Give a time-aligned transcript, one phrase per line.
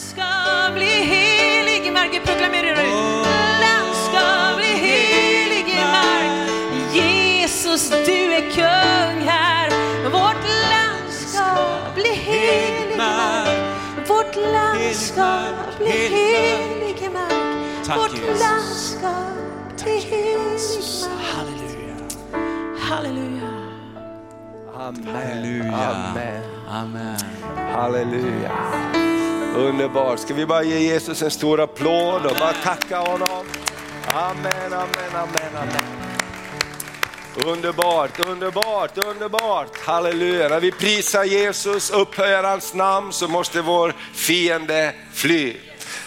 [0.00, 0.30] ska
[0.74, 2.08] bli helig i mark.
[2.12, 2.88] Vi proklamerar det.
[3.64, 6.48] Land ska bli helig i mark.
[6.94, 9.70] Jesus, du är kung här.
[10.04, 11.44] Vårt land ska
[11.94, 13.58] bli helig i mark.
[14.08, 15.42] Vårt land ska
[15.78, 17.96] bli helig i mark.
[17.96, 19.14] Vårt land ska
[19.84, 21.10] bli helig i mark.
[21.30, 21.96] Halleluja.
[22.78, 23.48] Halleluja.
[24.78, 25.14] Amen.
[25.14, 25.74] Halleluja.
[26.10, 26.42] Amen.
[26.68, 27.18] Amen.
[27.74, 28.50] Halleluja.
[29.56, 30.18] Underbart.
[30.18, 33.46] Ska vi bara ge Jesus en stor applåd och bara tacka honom?
[34.12, 36.00] Amen, amen, amen, amen.
[37.46, 39.78] Underbart, underbart, underbart.
[39.78, 40.48] Halleluja.
[40.48, 45.56] När vi prisar Jesus, upphöjer hans namn så måste vår fiende fly.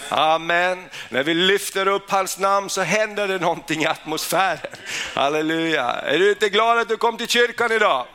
[0.10, 0.86] Amen.
[1.10, 4.72] När vi lyfter upp hans namn så händer det någonting i atmosfären.
[5.14, 5.90] Halleluja.
[5.90, 8.06] Är du inte glad att du kom till kyrkan idag?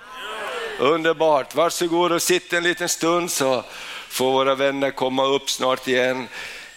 [0.78, 3.64] Underbart, varsågod och sitt en liten stund så
[4.08, 6.28] får våra vänner komma upp snart igen.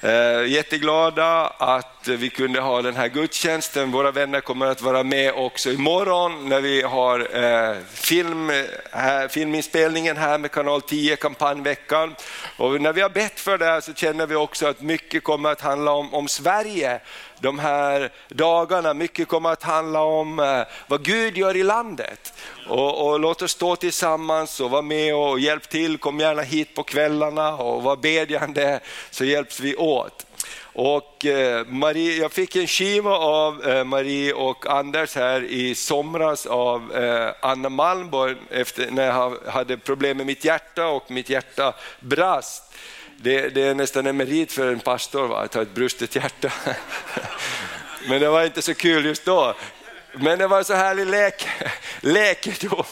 [0.04, 3.92] Eh, jätteglada att vi kunde ha den här gudstjänsten.
[3.92, 8.52] Våra vänner kommer att vara med också imorgon när vi har eh, film,
[8.92, 12.16] här, filminspelningen här med kanal 10, kampanjveckan.
[12.58, 15.50] Och när vi har bett för det här så känner vi också att mycket kommer
[15.50, 17.00] att handla om, om Sverige
[17.42, 18.94] de här dagarna.
[18.94, 22.34] Mycket kommer att handla om eh, vad Gud gör i landet.
[22.68, 25.98] Och, och låt oss stå tillsammans och vara med och hjälp till.
[25.98, 28.80] Kom gärna hit på kvällarna och var bedjande
[29.12, 30.26] så hjälps vi åt.
[30.74, 36.46] Och eh, Marie, jag fick en skiva av eh, Marie och Anders här i somras
[36.46, 36.92] av
[37.42, 42.64] Anna Malmborg efter, när jag hade problem med mitt hjärta och mitt hjärta brast.
[43.24, 45.40] Det, det är nästan en merit för en pastor va?
[45.40, 46.52] att ha ett brustet hjärta.
[48.10, 49.56] Men det var inte så kul just då.
[50.14, 51.48] Men det var så härlig lek,
[52.02, 52.86] läkedom.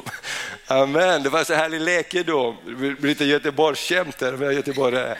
[0.67, 2.57] Amen, det var så härlig läkedom.
[2.99, 5.17] Lite Göteborgsskämt där, men Göteborg är.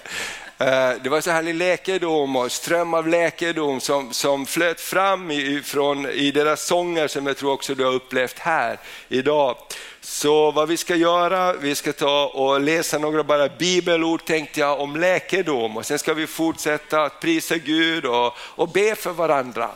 [0.62, 6.06] Eh, det var så härlig läkedom och ström av läkedom som, som flöt fram ifrån,
[6.06, 9.58] i deras sånger som jag tror också du har upplevt här idag.
[10.02, 14.80] Så vad vi ska göra, vi ska ta och läsa några bara bibelord tänkte jag
[14.80, 19.70] om läkedom och sen ska vi fortsätta att prisa Gud och, och be för varandra.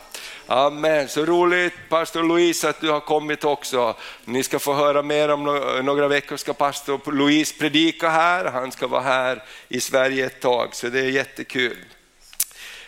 [0.48, 3.96] Amen, så roligt pastor Louise att du har kommit också.
[4.26, 5.44] Ni ska få höra mer om
[5.84, 10.76] några veckor ska pastor Louise predika här, han ska vara här i Sverige ett tag
[10.76, 11.78] så det är jättekul.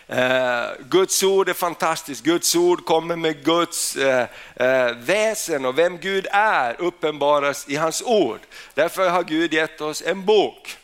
[0.06, 5.98] Eh, Guds ord är fantastiskt, Guds ord kommer med Guds eh, eh, väsen och vem
[5.98, 8.40] Gud är uppenbaras i hans ord.
[8.74, 10.76] Därför har Gud gett oss en bok.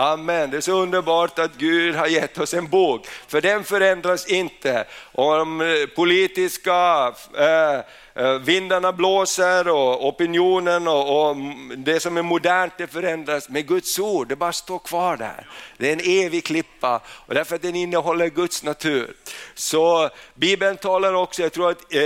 [0.00, 4.26] Amen, det är så underbart att Gud har gett oss en bok, för den förändras
[4.26, 4.84] inte.
[5.12, 5.66] Om eh,
[5.96, 7.78] politiska eh,
[8.24, 11.36] eh, vindarna blåser och opinionen och, och
[11.76, 15.46] det som är modernt det förändras, men Guds ord det bara står kvar där.
[15.76, 16.77] Det är en evig klippa
[17.26, 19.14] och därför att den innehåller Guds natur.
[19.54, 22.00] Så Bibeln talar också, jag tror att eh,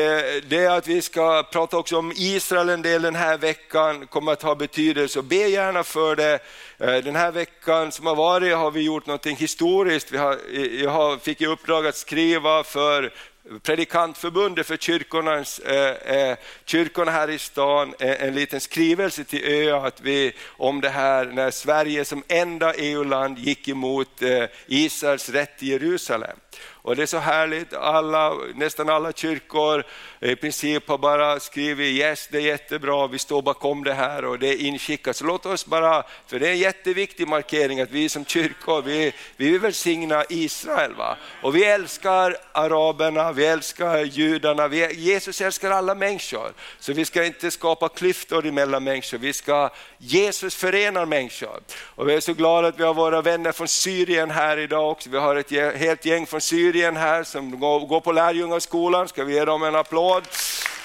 [0.49, 4.43] det att vi ska prata också om Israel en del den här veckan kommer att
[4.43, 6.39] ha betydelse och be gärna för det.
[6.79, 10.13] Eh, Den här veckan som har varit har vi gjort något historiskt.
[10.13, 13.13] Vi har, eh, jag fick i uppdrag att skriva för
[13.59, 19.87] predikantförbundet för kyrkornas, eh, eh, kyrkorna här i stan en, en liten skrivelse till ÖA
[19.87, 25.63] att vi, om det här när Sverige som enda EU-land gick emot eh, Israels rätt
[25.63, 26.37] i Jerusalem.
[26.69, 29.85] Och det är så härligt, alla, nästan alla kyrkor
[30.23, 34.25] Eh, i princip har bara skrivit yes, det är jättebra, vi står bakom det här
[34.25, 35.17] och det är inskickat.
[35.17, 39.13] Så låt oss bara, för det är en jätteviktig markering att vi som kyrkor, vi,
[39.37, 40.95] vi vill välsigna Israel.
[40.95, 41.17] Va?
[41.43, 46.53] Och vi älskar araberna, vi älskar judarna, vi, Jesus älskar alla människor.
[46.79, 51.61] Så vi ska inte skapa klyftor emellan människor, vi ska, Jesus förenar människor.
[51.95, 55.11] Och vi är så glada att vi har våra vänner från Syrien här idag också.
[55.11, 59.45] Vi har ett helt gäng från Syrien här som går på lärjungaskolan, ska vi ge
[59.45, 60.12] dem en applåd?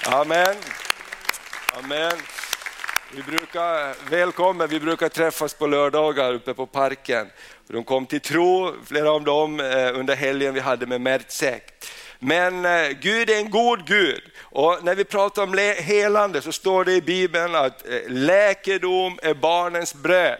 [0.06, 0.56] Amen.
[1.78, 2.12] Amen.
[3.14, 7.26] Vi brukar, välkommen, vi brukar träffas på lördagar uppe på parken.
[7.66, 11.62] De kom till tro, flera av dem eh, under helgen vi hade med Mertzek.
[12.18, 16.84] Men eh, Gud är en god Gud och när vi pratar om helande så står
[16.84, 20.38] det i Bibeln att eh, läkedom är barnens bröd.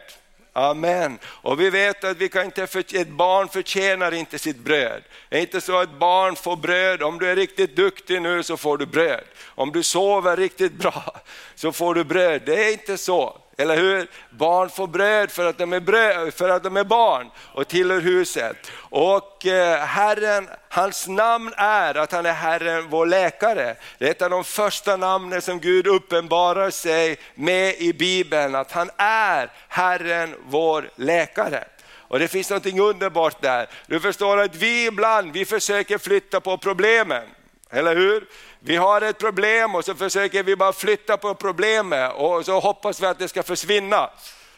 [0.59, 1.19] Amen.
[1.25, 5.03] Och vi vet att vi kan inte för, ett barn förtjänar inte sitt bröd.
[5.29, 8.57] Det är inte så att barn får bröd, om du är riktigt duktig nu så
[8.57, 9.25] får du bröd.
[9.47, 11.21] Om du sover riktigt bra
[11.55, 12.43] så får du bröd.
[12.47, 13.39] Det är inte så.
[13.61, 14.07] Eller hur?
[14.31, 18.01] Barn får bröd för att de är, bröd, för att de är barn och tillhör
[18.01, 18.57] huset.
[18.79, 23.77] Och eh, Herren, hans namn är att han är Herren vår läkare.
[23.99, 28.73] Det är ett av de första namnen som Gud uppenbarar sig med i Bibeln, att
[28.73, 31.65] han är Herren vår läkare.
[32.09, 33.69] Och det finns något underbart där.
[33.87, 37.29] Du förstår att vi ibland, vi försöker flytta på problemen.
[37.71, 38.27] Eller hur?
[38.69, 43.03] Vi har ett problem och så försöker vi bara flytta på problemet och så hoppas
[43.03, 44.11] vi att det ska försvinna.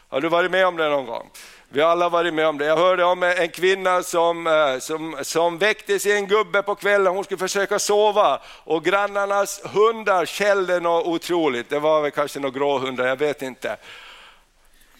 [0.09, 1.29] Har du varit med om det någon gång?
[1.69, 2.65] Vi har alla varit med om det.
[2.65, 7.23] Jag hörde om en kvinna som, eh, som, som väckte sin gubbe på kvällen, hon
[7.23, 11.69] skulle försöka sova och grannarnas hundar skällde något otroligt.
[11.69, 13.77] Det var väl kanske några gråhundar, jag vet inte.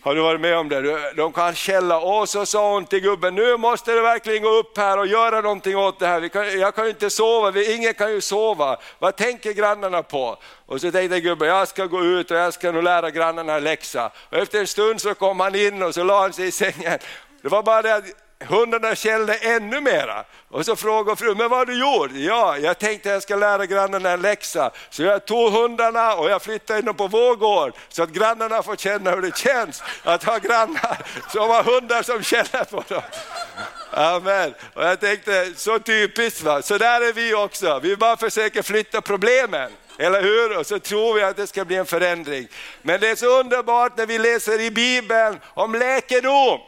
[0.04, 1.14] Har du varit med om det?
[1.16, 4.78] De kan källa och så sa hon till gubben, nu måste du verkligen gå upp
[4.78, 6.28] här och göra någonting åt det här.
[6.28, 8.78] Kan, jag kan ju inte sova, ingen kan ju sova.
[9.00, 10.38] Vad tänker grannarna på?
[10.66, 14.12] Och så tänkte gubben, jag ska gå ut och jag ska nog lära grannarna läxa.
[14.30, 17.00] Och efter en stund så kom han in och så la han sig i sängen.
[17.42, 18.06] Det var bara det att
[18.48, 20.24] hundarna skällde ännu mera.
[20.50, 22.12] Och så frågade frun, men vad har du gjort?
[22.14, 24.72] Ja, jag tänkte jag ska lära grannarna en läxa.
[24.90, 28.64] Så jag tog hundarna och jag flyttade in dem på vår gård så att grannarna
[28.64, 30.98] får känna hur det känns att ha grannar
[31.30, 33.02] som har hundar som känner på dem.
[33.92, 34.54] Amen.
[34.74, 37.80] Och jag tänkte, så typiskt va, så där är vi också.
[37.80, 39.72] Vi bara försöker flytta problemen.
[39.98, 40.58] Eller hur?
[40.58, 42.48] Och så tror vi att det ska bli en förändring.
[42.82, 46.60] Men det är så underbart när vi läser i Bibeln om läkedom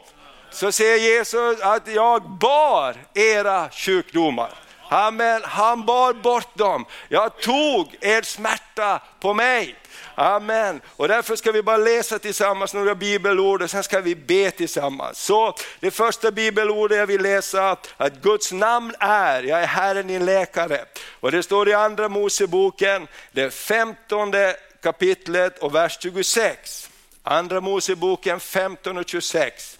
[0.54, 4.50] så säger Jesus att jag bar era sjukdomar.
[4.88, 5.40] Amen.
[5.44, 6.84] Han bar bort dem.
[7.08, 9.76] Jag tog er smärta på mig.
[10.14, 10.80] Amen.
[10.96, 15.18] Och därför ska vi bara läsa tillsammans några bibelord och sen ska vi be tillsammans.
[15.18, 20.24] Så det första bibelordet jag vill läsa, att Guds namn är, jag är Herren din
[20.24, 20.84] läkare.
[21.20, 26.90] Och det står i andra Moseboken, det femtonde kapitlet och vers 26.
[27.22, 29.78] Andra Moseboken 15 och 26.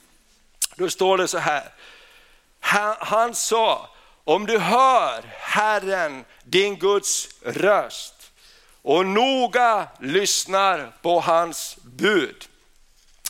[0.76, 1.62] Då står det så här,
[2.61, 3.88] han, han sa,
[4.25, 8.15] om du hör Herren din Guds röst
[8.82, 12.49] och noga lyssnar på hans bud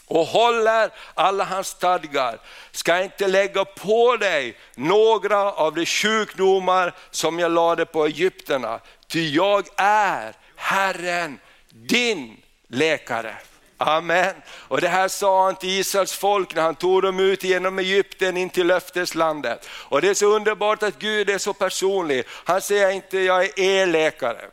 [0.06, 2.38] och håller alla hans stadgar,
[2.70, 9.30] ska inte lägga på dig några av de sjukdomar som jag lade på egyptierna, ty
[9.30, 11.38] jag är Herren
[11.68, 13.36] din läkare.
[13.78, 14.34] Amen.
[14.48, 18.36] Och det här sa han till Israels folk när han tog dem ut genom Egypten
[18.36, 19.68] in till löfteslandet.
[19.70, 22.24] Och det är så underbart att Gud är så personlig.
[22.28, 24.50] Han säger inte jag är er läkare.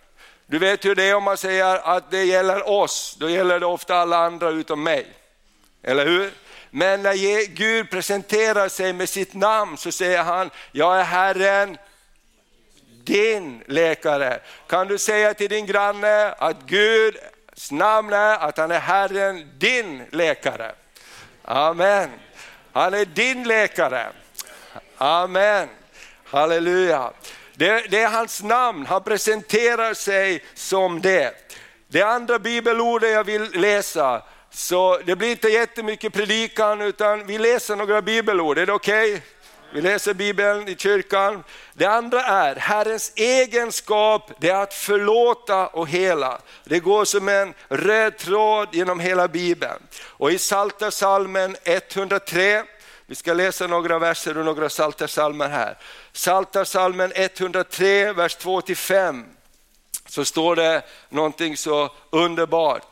[0.48, 3.66] Du vet hur det är om man säger att det gäller oss, då gäller det
[3.66, 5.08] ofta alla andra utom mig.
[5.84, 6.32] Eller hur?
[6.70, 11.78] Men när Gud presenterar sig med sitt namn så säger han, jag är Herren,
[13.04, 14.40] din läkare.
[14.68, 17.18] Kan du säga till din granne att Gud
[17.72, 20.72] namn är att han är Herren, din läkare.
[21.44, 22.10] Amen.
[22.72, 24.08] Han är din läkare.
[24.98, 25.68] Amen.
[26.26, 27.12] Halleluja.
[27.54, 31.56] Det, det, är hans namn, han presenterar sig som det.
[31.88, 37.76] Det andra bibelordet jag vill läsa, så det blir inte jättemycket predikan utan vi läser
[37.76, 39.14] några bibelord, är det okej?
[39.14, 39.22] Okay?
[39.74, 41.44] Vi läser Bibeln i kyrkan.
[41.74, 46.42] Det andra är Herrens egenskap, det är att förlåta och hela.
[46.64, 49.80] Det går som en röd tråd genom hela Bibeln.
[50.04, 52.64] Och i Psaltarpsalmen 103,
[53.06, 55.78] vi ska läsa några verser och några Psaltarpsalmer här.
[56.14, 59.24] Psaltarpsalmen 103, vers 2-5,
[60.08, 62.91] så står det någonting så underbart.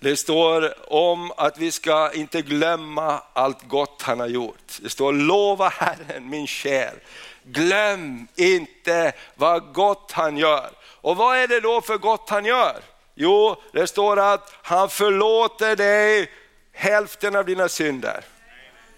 [0.00, 4.78] Det står om att vi ska inte glömma allt gott han har gjort.
[4.82, 6.94] Det står lova Herren min själ.
[7.42, 10.70] Glöm inte vad gott han gör.
[10.82, 12.76] Och vad är det då för gott han gör?
[13.14, 16.30] Jo, det står att han förlåter dig
[16.72, 18.24] hälften av dina synder.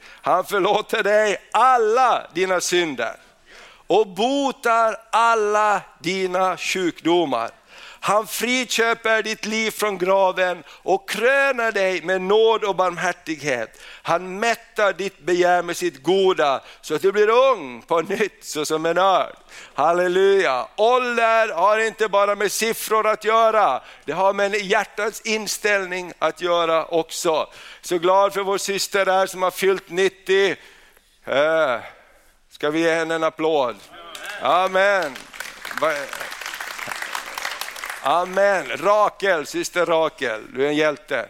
[0.04, 3.16] Han förlåter dig alla dina synder
[3.86, 7.50] och botar alla dina sjukdomar.
[8.04, 13.80] Han friköper ditt liv från graven och kröner dig med nåd och barmhärtighet.
[14.02, 18.86] Han mättar ditt begär med sitt goda så att du blir ung på nytt såsom
[18.86, 19.36] en örn.
[19.74, 20.66] Halleluja!
[20.76, 26.84] Ålder har inte bara med siffror att göra, det har med hjärtats inställning att göra
[26.84, 27.48] också.
[27.82, 30.56] Så glad för vår syster där som har fyllt 90.
[31.24, 31.78] Eh,
[32.50, 33.76] ska vi ge henne en applåd?
[34.42, 35.16] Amen.
[38.04, 38.66] Amen.
[38.76, 41.28] Rakel, syster Rakel, du är en hjälte.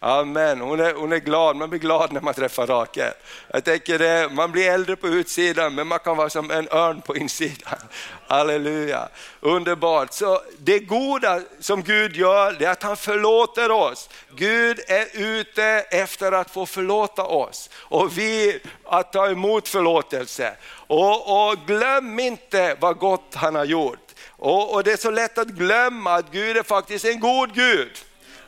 [0.00, 0.60] Amen.
[0.60, 3.12] Hon är, hon är glad, man blir glad när man träffar Rakel.
[3.52, 7.00] Jag tänker det, man blir äldre på utsidan men man kan vara som en örn
[7.00, 7.78] på insidan.
[8.26, 9.08] Halleluja,
[9.40, 10.12] underbart.
[10.12, 14.10] Så det goda som Gud gör, det är att han förlåter oss.
[14.34, 20.56] Gud är ute efter att få förlåta oss och vi att ta emot förlåtelse.
[20.86, 24.07] Och, och glöm inte vad gott han har gjort.
[24.30, 27.90] Och, och, det är så lätt att glömma att Gud är faktiskt en god Gud.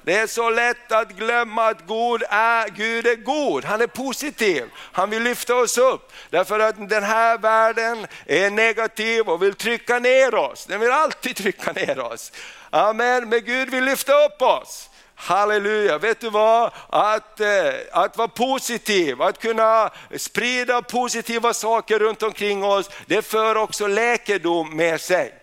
[0.03, 4.65] Det är så lätt att glömma att God är, Gud är god, han är positiv,
[4.75, 6.13] han vill lyfta oss upp.
[6.31, 11.37] Därför att den här världen är negativ och vill trycka ner oss, den vill alltid
[11.37, 12.33] trycka ner oss.
[12.71, 14.91] Amen, men Gud vill lyfta upp oss.
[15.15, 16.73] Halleluja, vet du vad?
[16.89, 23.57] Att, eh, att vara positiv, att kunna sprida positiva saker runt omkring oss, det för
[23.57, 25.35] också läkedom med sig.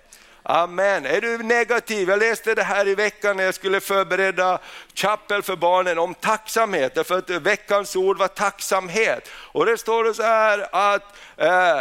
[0.50, 1.06] Amen.
[1.06, 2.10] Är du negativ?
[2.10, 4.60] Jag läste det här i veckan när jag skulle förbereda
[4.94, 9.30] chapel för barnen om tacksamhet, därför att veckans ord var tacksamhet.
[9.32, 11.80] Och det står det så här att, eh,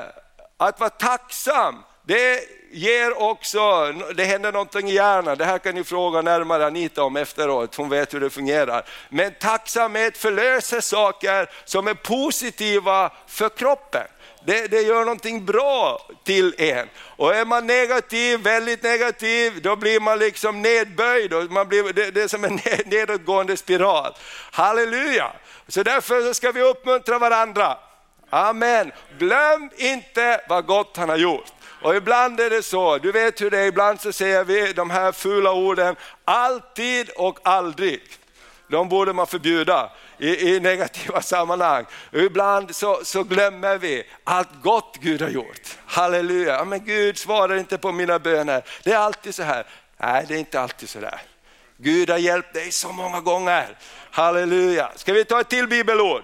[0.56, 2.40] att vara tacksam, det
[2.72, 7.16] ger också, det händer någonting i hjärnan, det här kan ni fråga närmare Anita om
[7.16, 8.84] efteråt, hon vet hur det fungerar.
[9.08, 14.06] Men tacksamhet förlöser saker som är positiva för kroppen.
[14.46, 16.88] Det, det, gör någonting bra till en.
[17.16, 21.32] Och är man negativ, väldigt negativ, då blir man liksom nedböjd.
[21.32, 24.14] Och man blir, det, det är som en nedåtgående spiral.
[24.50, 25.32] Halleluja!
[25.68, 27.78] Så därför ska vi uppmuntra varandra.
[28.30, 28.92] Amen.
[29.18, 31.52] Glöm inte vad gott han har gjort.
[31.82, 34.90] Och ibland är det så, du vet hur det är, ibland så säger vi de
[34.90, 38.02] här fula orden, alltid och aldrig.
[38.68, 41.84] De borde man förbjuda i, i negativa sammanhang.
[42.12, 45.78] Ibland så, så, glömmer vi allt gott Gud har gjort.
[45.86, 48.62] Halleluja, ja, men Gud svarar inte på mina böner.
[48.82, 49.66] Det är alltid så här.
[49.96, 51.22] Nej, det är inte alltid så där.
[51.76, 53.76] Gud har hjälpt dig så många gånger.
[54.10, 54.92] Halleluja.
[54.96, 56.22] Ska vi ta ett till bibelord?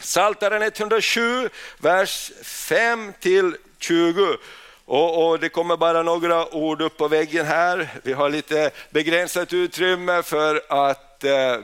[0.00, 4.36] Saltaren 107, vers 5 till 20.
[4.84, 7.88] Och, och, Det kommer bara några ord upp på väggen här.
[8.02, 11.13] Vi har lite begränsat utrymme för att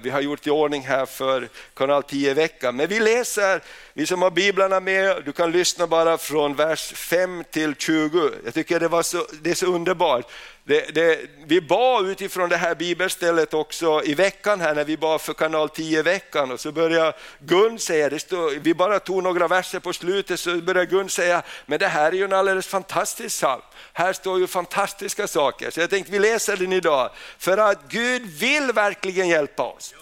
[0.03, 2.77] vi har gjort i ordning här för kanal 10 veckan.
[2.77, 3.63] Men vi läser,
[3.95, 8.31] vi som har biblarna med, du kan lyssna bara från vers 5 till 20.
[8.45, 10.31] Jag tycker det, var så, det är så underbart.
[10.71, 15.21] Det, det, vi bad utifrån det här bibelstället också i veckan här när vi bad
[15.21, 19.49] för kanal 10 veckan och så började Gun säga, det stod, vi bara tog några
[19.49, 23.37] verser på slutet så började Gun säga, men det här är ju en alldeles fantastisk
[23.37, 23.63] psalm.
[23.93, 25.71] Här står ju fantastiska saker.
[25.71, 29.95] Så jag tänkte vi läser den idag för att Gud vill verkligen hjälpa oss.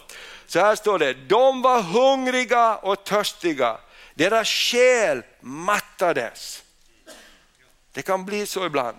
[0.46, 3.78] Så här står det, de var hungriga och törstiga,
[4.14, 6.62] deras själ mattades.
[7.92, 8.96] Det kan bli så ibland.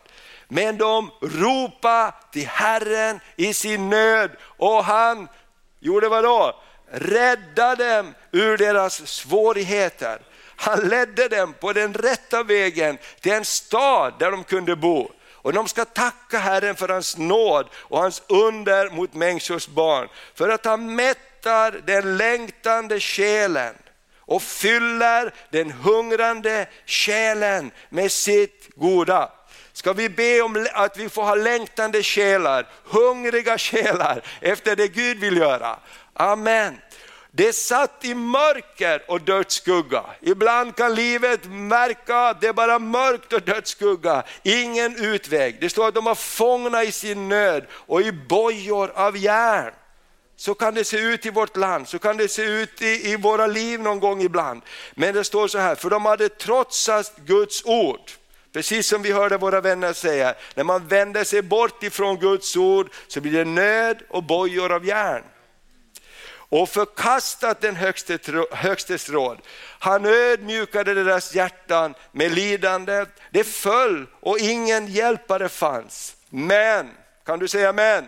[0.51, 5.27] Men de ropade till Herren i sin nöd och han
[5.79, 6.61] gjorde vad då?
[6.91, 10.21] Räddade dem ur deras svårigheter.
[10.55, 15.11] Han ledde dem på den rätta vägen till en stad där de kunde bo.
[15.33, 20.07] Och de ska tacka Herren för hans nåd och hans under mot människors barn.
[20.35, 23.75] För att han mättar den längtande själen
[24.17, 29.31] och fyller den hungrande själen med sitt goda
[29.79, 35.17] ska vi be om att vi får ha längtande själar, hungriga själar efter det Gud
[35.19, 35.79] vill göra.
[36.13, 36.77] Amen.
[37.31, 40.03] Det satt i mörker och dödsskugga.
[40.21, 45.57] Ibland kan livet märka att det är bara mörkt och dödsskugga, ingen utväg.
[45.61, 49.73] Det står att de var fångna i sin nöd och i bojor av järn.
[50.35, 53.15] Så kan det se ut i vårt land, så kan det se ut i, i
[53.15, 54.61] våra liv någon gång ibland.
[54.95, 58.18] Men det står så här, för de hade trotsat Guds ord.
[58.53, 62.91] Precis som vi hörde våra vänner säga, när man vänder sig bort ifrån Guds ord
[63.07, 65.23] så blir det nöd och bojor av järn.
[66.31, 67.75] Och förkastat den
[68.51, 69.37] högstes råd.
[69.79, 73.05] Han ödmjukade deras hjärtan med lidande.
[73.31, 76.15] Det föll och ingen hjälpare fanns.
[76.29, 76.89] Men,
[77.25, 78.05] kan du säga men?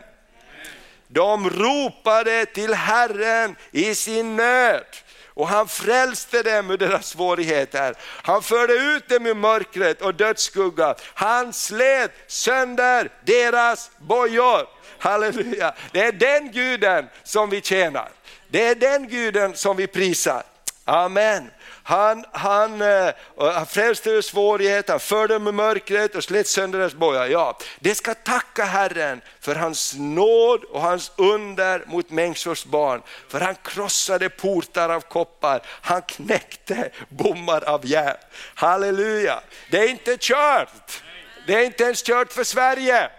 [1.07, 4.85] De ropade till Herren i sin nöd
[5.33, 7.95] och han frälste dem ur deras svårigheter.
[8.01, 10.95] Han förde ut dem ur mörkret och dödsskugga.
[11.13, 14.67] Han slet sönder deras bojor.
[14.97, 18.09] Halleluja, det är den guden som vi tjänar.
[18.47, 20.43] Det är den guden som vi prisar.
[20.85, 21.49] Amen.
[21.83, 26.79] Han, han, eh, han frälste ur svårigheter, han förde dem i mörkret och slet sönder
[26.79, 27.27] deras bojar.
[27.27, 33.01] Ja, det ska tacka Herren för hans nåd och hans under mot människors barn.
[33.27, 38.17] För han krossade portar av koppar, han knäckte bommar av järn.
[38.55, 41.03] Halleluja, det är inte kört.
[41.47, 43.09] Det är inte ens kört för Sverige.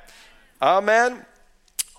[0.58, 1.24] Amen.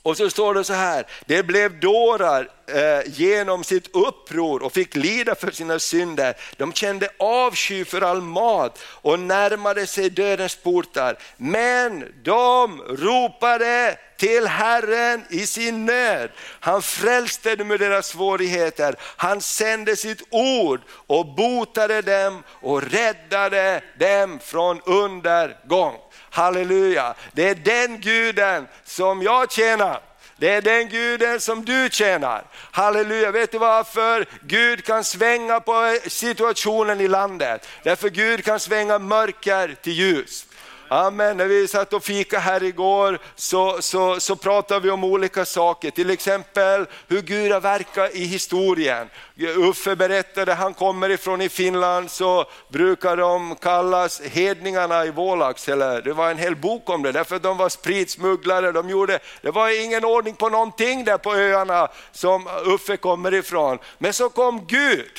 [0.03, 4.95] Och så står det så här, det blev dårar Eh, genom sitt uppror och fick
[4.95, 6.33] lida för sina synder.
[6.57, 11.17] De kände avsky för all mat och närmade sig dödens portar.
[11.37, 16.29] Men de ropade till Herren i sin nöd.
[16.59, 18.95] Han frälste dem ur deras svårigheter.
[18.99, 25.95] Han sände sitt ord och botade dem och räddade dem från undergång.
[26.29, 30.12] Halleluja, det är den guden som jag tjänar.
[30.37, 32.43] Det är den guden som du tjänar.
[32.71, 37.67] Halleluja, vet du varför Gud kan svänga på situationen i landet?
[37.83, 40.45] Därför Gud kan svänga mörker till ljus.
[40.93, 41.37] Amen.
[41.37, 45.91] När vi satt och fika här igår så, så, så pratade vi om olika saker,
[45.91, 49.09] till exempel hur Gud har verkat i historien.
[49.37, 56.13] Uffe berättade, han kommer ifrån i Finland, så brukar de kallas hedningarna i Vålax, det
[56.13, 59.83] var en hel bok om det, därför att de var spritsmugglare, de gjorde, det var
[59.85, 63.79] ingen ordning på någonting där på öarna som Uffe kommer ifrån.
[63.97, 65.11] Men så kom Gud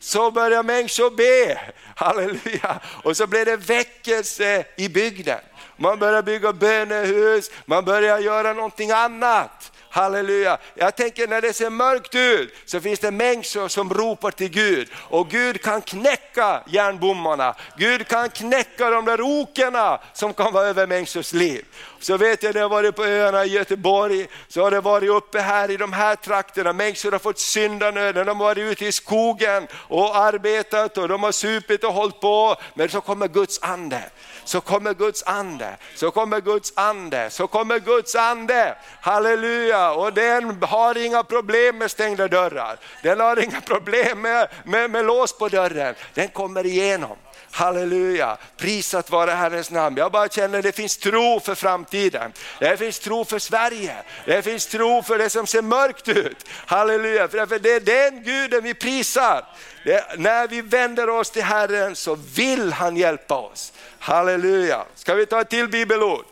[0.00, 1.60] så började människor be,
[1.96, 5.40] halleluja, och så blev det väckelse i bygden.
[5.76, 9.72] Man började bygga bönehus, man började göra någonting annat.
[9.96, 10.58] Halleluja.
[10.74, 14.88] Jag tänker när det ser mörkt ut så finns det människor som ropar till Gud
[14.94, 17.54] och Gud kan knäcka järnbommarna.
[17.76, 21.64] Gud kan knäcka de där okerna som kan vara över människors liv.
[22.00, 25.40] Så vet jag, det har varit på öarna i Göteborg, så har det varit uppe
[25.40, 26.72] här i de här trakterna.
[26.72, 31.32] Människor har fått syndanöden, de har varit ute i skogen och arbetat och de har
[31.32, 32.56] supit och hållit på.
[32.74, 34.02] Men så kommer Guds ande
[34.46, 38.76] så kommer Guds ande, så kommer Guds ande, så kommer Guds ande.
[39.00, 39.92] Halleluja!
[39.92, 42.78] Och den har inga problem med stängda dörrar.
[43.02, 45.94] Den har inga problem med, med, med lås på dörren.
[46.14, 47.16] Den kommer igenom.
[47.50, 49.96] Halleluja, prisat vare Herrens namn.
[49.96, 52.32] Jag bara känner att det finns tro för framtiden.
[52.60, 53.96] Det finns tro för Sverige.
[54.24, 56.36] Det finns tro för det som ser mörkt ut.
[56.66, 59.44] Halleluja, för det är den guden vi prisar.
[59.84, 63.72] Det, när vi vänder oss till Herren så vill han hjälpa oss.
[64.06, 64.86] Halleluja.
[64.94, 66.24] Ska vi ta ett till bibelord?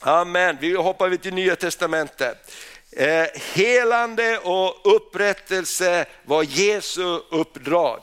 [0.00, 2.52] Amen, vi hoppar till Nya Testamentet.
[2.90, 8.00] Eh, helande och upprättelse var Jesu uppdrag.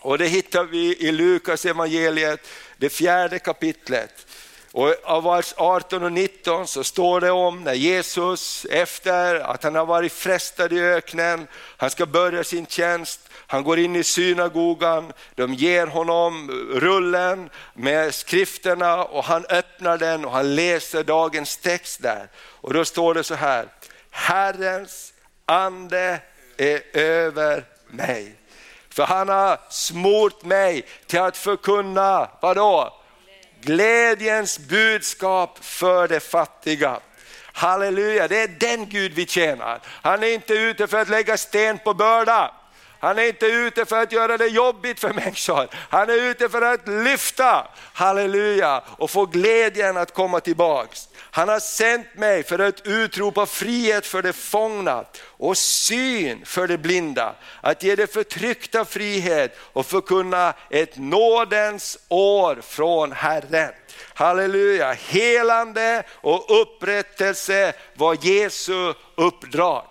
[0.00, 4.26] Och det hittar vi i Lukas evangeliet, det fjärde kapitlet.
[4.72, 9.74] Och av vers 18 och 19 så står det om när Jesus efter att han
[9.74, 15.12] har varit frestad i öknen, han ska börja sin tjänst, han går in i synagogan,
[15.34, 22.02] de ger honom rullen med skrifterna och han öppnar den och han läser dagens text
[22.02, 22.28] där.
[22.36, 23.68] Och då står det så här,
[24.10, 25.12] Herrens
[25.46, 26.20] ande
[26.56, 28.34] är över mig.
[28.88, 32.94] För han har smort mig till att förkunna, vadå?
[33.60, 37.00] Glädjens budskap för de fattiga.
[37.52, 39.80] Halleluja, det är den Gud vi tjänar.
[39.84, 42.54] Han är inte ute för att lägga sten på börda.
[43.00, 45.68] Han är inte ute för att göra det jobbigt för människor.
[45.72, 51.08] Han är ute för att lyfta, halleluja, och få glädjen att komma tillbaks.
[51.30, 56.76] Han har sänt mig för att utropa frihet för de fångna och syn för de
[56.76, 57.34] blinda.
[57.60, 63.72] Att ge de förtryckta frihet och förkunna ett nådens år från Herren.
[64.14, 69.84] Halleluja, helande och upprättelse var Jesu uppdrag.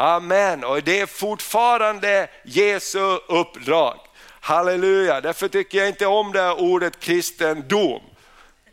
[0.00, 3.98] Amen, och det är fortfarande Jesu uppdrag.
[4.40, 8.00] Halleluja, därför tycker jag inte om det här ordet kristendom.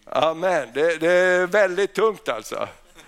[0.06, 2.68] Amen, det, det är väldigt tungt alltså.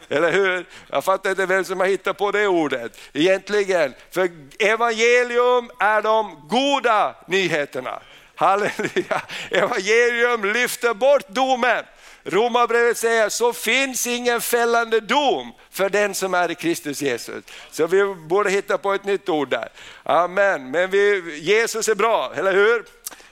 [0.10, 0.65] Eller hur?
[0.89, 3.93] Jag fattar inte vem som har hittat på det ordet egentligen.
[4.12, 7.99] För evangelium är de goda nyheterna.
[8.36, 9.21] Halleluja!
[9.51, 11.84] Evangelium lyfter bort domen.
[12.29, 17.43] Romarbrevet säger så finns ingen fällande dom för den som är i Kristus Jesus.
[17.71, 19.69] Så vi borde hitta på ett nytt ord där.
[20.03, 22.85] Amen, men vi, Jesus är bra, eller hur?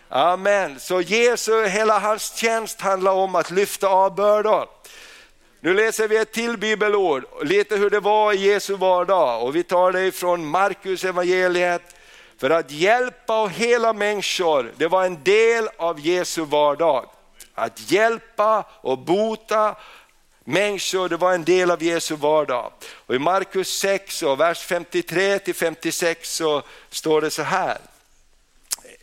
[0.10, 4.68] Amen, så Jesus, hela hans tjänst handlar om att lyfta av bördor.
[5.60, 9.64] Nu läser vi ett till bibelord, lite hur det var i Jesu vardag och vi
[9.64, 11.96] tar det från Markus evangeliet.
[12.38, 17.10] För att hjälpa och hela människor, det var en del av Jesu vardag.
[17.56, 19.76] Att hjälpa och bota
[20.44, 22.72] människor, det var en del av Jesu vardag.
[22.94, 27.78] Och I Markus 6, och vers 53 till 56 så står det så här.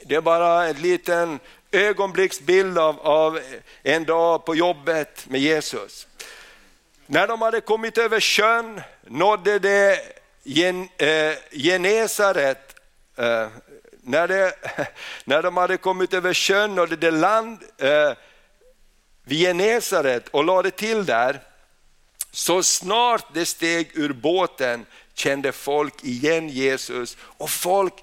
[0.04, 3.40] Det är bara en liten ögonblicksbild av, av
[3.82, 6.06] en dag på jobbet med Jesus.
[7.06, 9.98] När de hade kommit över sjön nådde de
[10.44, 12.76] Gen, eh, Genesaret,
[13.16, 13.48] eh,
[14.02, 14.52] när, de,
[15.24, 18.12] när de hade kommit över sjön nådde de land eh,
[19.24, 21.40] vid Genesaret och lade till där,
[22.30, 27.94] så snart det steg ur båten kände folk igen Jesus och folk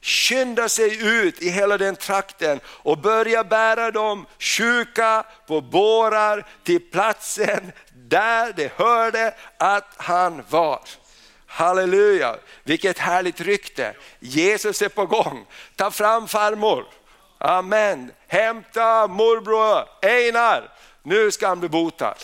[0.00, 6.80] skyndade sig ut i hela den trakten och började bära dem sjuka på bårar till
[6.80, 10.80] platsen där de hörde att han var.
[11.46, 13.94] Halleluja, vilket härligt rykte.
[14.20, 15.46] Jesus är på gång.
[15.76, 16.86] Ta fram farmor.
[17.38, 18.10] Amen.
[18.28, 20.68] Hämta morbror Einar,
[21.02, 22.14] nu ska han bli botad.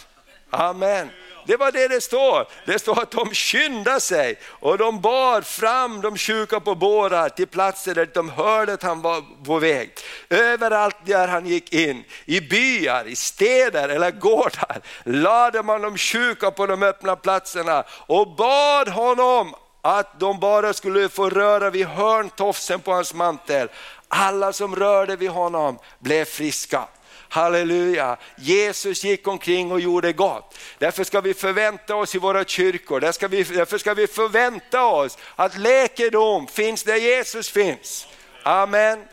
[0.51, 1.11] Amen.
[1.47, 2.47] det var det det står.
[2.67, 7.47] Det står att de skyndade sig och de bar fram de sjuka på bårar till
[7.47, 9.91] platser där de hörde att han var på väg.
[10.31, 16.51] Överallt där han gick in, i byar, i städer eller gårdar, lade man de sjuka
[16.51, 22.81] på de öppna platserna och bad honom att de bara skulle få röra vid hörntofsen
[22.81, 23.69] på hans mantel.
[24.15, 26.89] Alla som rörde vid honom blev friska.
[27.29, 30.59] Halleluja, Jesus gick omkring och gjorde gott.
[30.79, 34.85] Därför ska vi förvänta oss i våra kyrkor, därför ska vi, därför ska vi förvänta
[34.85, 38.07] oss att läkedom finns där Jesus finns.
[38.43, 39.05] Amen.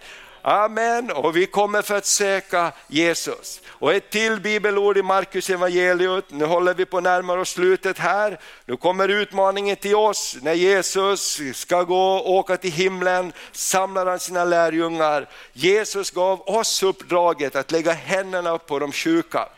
[0.42, 3.62] Amen, och vi kommer för att söka Jesus.
[3.68, 6.26] Och ett till bibelord i Markus evangeliet.
[6.28, 8.40] nu håller vi på att närma oss slutet här.
[8.66, 14.20] Nu kommer utmaningen till oss, när Jesus ska gå och åka till himlen, samlar han
[14.20, 15.30] sina lärjungar.
[15.54, 19.50] Jesus gav oss uppdraget att lägga händerna på de sjuka.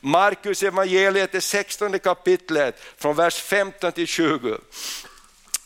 [0.00, 4.58] Markus evangeliet, det 16 kapitlet, från vers 15 till 20.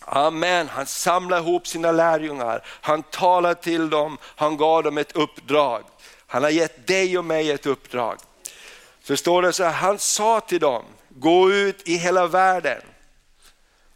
[0.07, 5.83] Amen, han samlade ihop sina lärjungar, han talade till dem, han gav dem ett uppdrag.
[6.27, 8.19] Han har gett dig och mig ett uppdrag.
[9.03, 12.83] Så står det så här, han sa till dem, gå ut i hela världen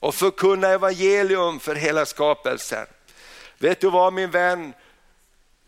[0.01, 2.87] och förkunna evangelium för hela skapelsen.
[3.59, 4.73] Vet du vad min vän,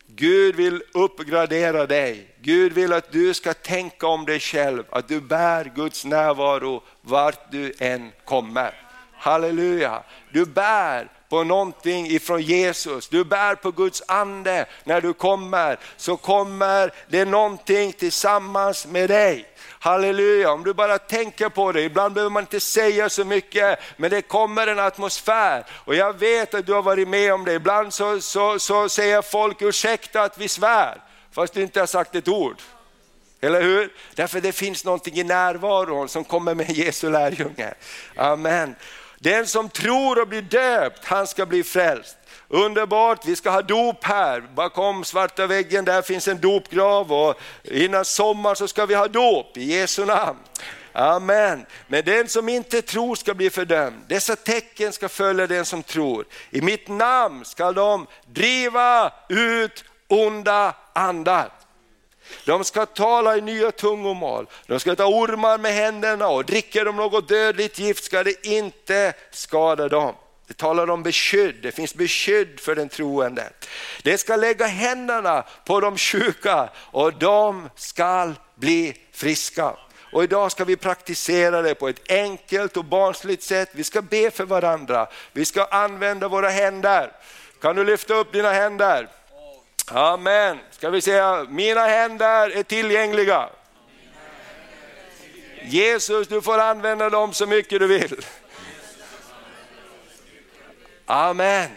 [0.06, 2.34] Gud vill uppgradera dig.
[2.40, 7.52] Gud vill att du ska tänka om dig själv, att du bär Guds närvaro vart
[7.52, 8.89] du än kommer.
[9.20, 14.66] Halleluja, du bär på någonting ifrån Jesus, du bär på Guds ande.
[14.84, 19.46] När du kommer så kommer det någonting tillsammans med dig.
[19.80, 24.10] Halleluja, om du bara tänker på det, ibland behöver man inte säga så mycket, men
[24.10, 25.64] det kommer en atmosfär.
[25.70, 29.22] Och jag vet att du har varit med om det, ibland så, så, så säger
[29.22, 31.00] folk ursäkta att vi svär,
[31.32, 32.56] fast du inte har sagt ett ord.
[33.40, 33.92] Eller hur?
[34.14, 37.74] Därför det finns någonting i närvaron som kommer med Jesu lärjunge.
[38.16, 38.74] Amen.
[39.22, 42.16] Den som tror och blir döpt, han ska bli frälst.
[42.48, 44.40] Underbart, vi ska ha dop här.
[44.54, 49.56] Bakom svarta väggen där finns en dopgrav och innan sommar så ska vi ha dop
[49.56, 50.38] i Jesu namn.
[50.92, 51.66] Amen.
[51.86, 53.96] Men den som inte tror ska bli fördömd.
[54.08, 56.24] Dessa tecken ska följa den som tror.
[56.50, 61.59] I mitt namn ska de driva ut onda andar.
[62.44, 66.96] De ska tala i nya tungomål, de ska ta ormar med händerna och dricker de
[66.96, 70.14] något dödligt gift ska det inte skada dem.
[70.46, 73.50] Det talar om beskydd, det finns beskydd för den troende.
[74.02, 79.76] Det ska lägga händerna på de sjuka och de ska bli friska.
[80.12, 83.68] Och idag ska vi praktisera det på ett enkelt och barnsligt sätt.
[83.72, 87.12] Vi ska be för varandra, vi ska använda våra händer.
[87.60, 89.08] Kan du lyfta upp dina händer?
[89.92, 90.58] Amen.
[90.70, 93.48] Ska vi säga, mina händer är tillgängliga.
[95.62, 98.24] Jesus, du får använda dem så mycket du vill.
[101.06, 101.70] Amen.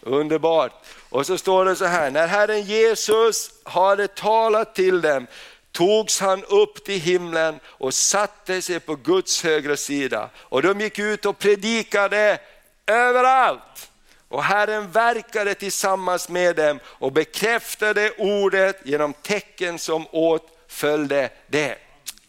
[0.00, 0.72] Underbart.
[1.10, 5.26] Och så står det så här, när Herren Jesus hade talat till dem
[5.72, 10.30] togs han upp till himlen och satte sig på Guds högra sida.
[10.36, 12.38] Och de gick ut och predikade
[12.86, 13.90] överallt.
[14.34, 21.83] Och Herren verkade tillsammans med dem och bekräftade ordet genom tecken som åtföljde det.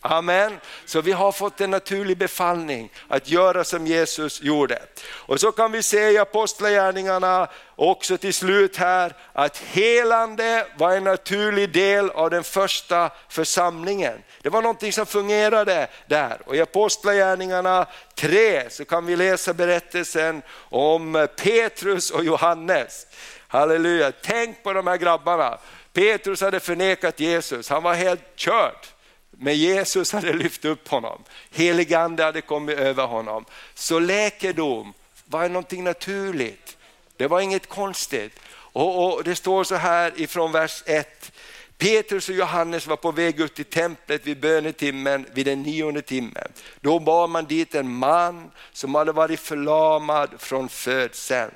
[0.08, 0.60] Amen.
[0.86, 4.82] Så vi har fått en naturlig befallning att göra som Jesus gjorde.
[5.08, 11.04] Och så kan vi se i Apostlagärningarna också till slut här att helande var en
[11.04, 14.24] naturlig del av den första församlingen.
[14.42, 20.42] Det var någonting som fungerade där och i Apostlagärningarna 3 så kan vi läsa berättelsen
[20.70, 23.08] om Petrus och Johannes.
[23.48, 25.58] Halleluja, tänk på de här grabbarna.
[25.94, 28.95] Petrus hade förnekat Jesus, han var helt körd.
[29.40, 33.46] Men Jesus hade lyft upp honom, helig ande hade kommit över honom.
[33.74, 34.94] Så läkedom
[35.26, 36.78] var någonting naturligt,
[37.18, 38.40] det var inget konstigt.
[38.50, 41.32] Och, och Det står så här ifrån vers 1,
[41.78, 46.52] Petrus och Johannes var på väg upp till templet vid bönetimmen, vid den nionde timmen.
[46.82, 51.52] Då bar man dit en man som hade varit förlamad från födseln.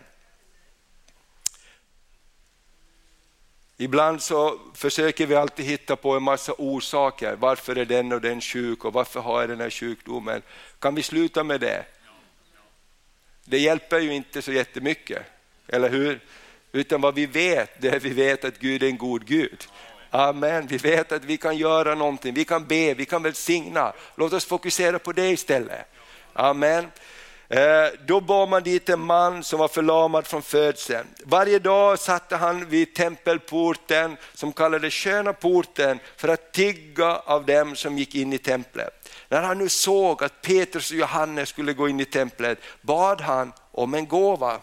[3.82, 7.36] Ibland så försöker vi alltid hitta på en massa orsaker.
[7.36, 10.42] Varför är den och den sjuk och varför har jag den här sjukdomen?
[10.80, 11.86] Kan vi sluta med det?
[13.46, 15.24] Det hjälper ju inte så jättemycket,
[15.68, 16.20] eller hur?
[16.72, 19.68] Utan vad vi vet, det är vi vet att Gud är en god Gud.
[20.10, 23.94] Amen, vi vet att vi kan göra någonting, vi kan be, vi kan välsigna.
[24.16, 25.86] Låt oss fokusera på det istället.
[26.34, 26.92] Amen.
[27.52, 31.08] Eh, då bar man dit en man som var förlamad från födseln.
[31.26, 37.76] Varje dag satte han vid tempelporten som kallades sköna porten för att tigga av dem
[37.76, 39.10] som gick in i templet.
[39.30, 43.54] När han nu såg att Petrus och Johannes skulle gå in i templet bad han
[43.72, 44.60] om en gåva.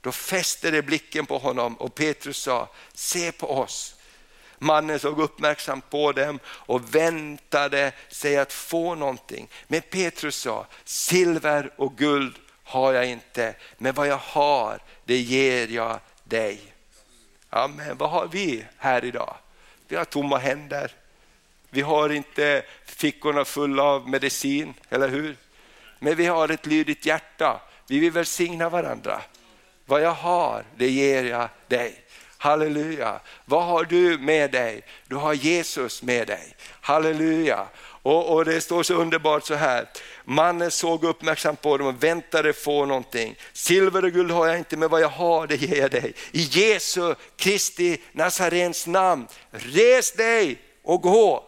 [0.00, 3.95] Då fäste de blicken på honom och Petrus sa, se på oss.
[4.58, 9.48] Mannen såg uppmärksamt på dem och väntade sig att få någonting.
[9.66, 15.68] Men Petrus sa, silver och guld har jag inte, men vad jag har det ger
[15.68, 16.60] jag dig.
[17.50, 17.96] Amen.
[17.96, 19.36] Vad har vi här idag?
[19.88, 20.92] Vi har tomma händer.
[21.70, 25.36] Vi har inte fickorna fulla av medicin, eller hur?
[25.98, 27.60] Men vi har ett lydigt hjärta.
[27.88, 29.22] Vi vill välsigna varandra.
[29.84, 32.02] Vad jag har, det ger jag dig.
[32.38, 33.20] Halleluja.
[33.44, 34.82] Vad har du med dig?
[35.08, 36.56] Du har Jesus med dig.
[36.80, 37.66] Halleluja.
[38.02, 39.88] Och, och, det står så underbart så här,
[40.24, 43.36] mannen såg uppmärksamt på dem och väntade få någonting.
[43.52, 46.14] Silver och guld har jag inte, men vad jag har det ger jag dig.
[46.32, 51.44] I Jesu Kristi Nazarens namn, res dig och gå.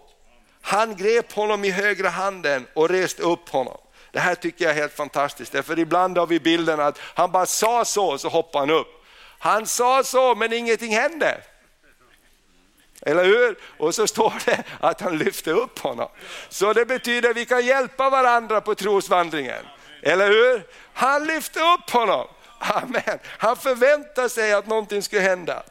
[0.61, 3.79] Han grep honom i högra handen och reste upp honom.
[4.13, 7.47] Det här tycker jag är helt fantastiskt, för ibland har vi bilden att han bara
[7.47, 8.98] sa så och så hoppade han upp.
[9.39, 11.41] Han sa så men ingenting hände.
[13.03, 13.59] Eller hur?
[13.79, 16.09] Och så står det att han lyfte upp honom.
[16.49, 19.65] Så det betyder att vi kan hjälpa varandra på trosvandringen.
[20.03, 20.67] Eller hur?
[20.93, 22.29] Han lyfte upp honom.
[22.59, 23.19] Amen.
[23.25, 25.63] Han förväntade sig att någonting skulle hända.